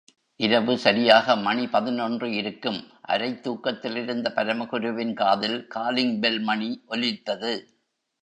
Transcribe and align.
இரவு 0.39 0.77
சரியாக 0.77 1.35
மணி 1.35 1.67
பதினொன்று 1.67 2.33
இருக்கும், 2.33 2.79
அரைத் 3.07 3.41
தூக்கத்திலிருந்த 3.41 4.31
பரமகுருவின் 4.35 5.13
காதில் 5.13 5.67
காலிங் 5.67 6.19
பெல் 6.19 6.39
மணி 6.39 6.83
ஒலித்தது. 6.85 7.53